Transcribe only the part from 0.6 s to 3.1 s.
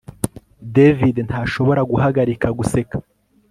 David ntashobora guhagarika guseka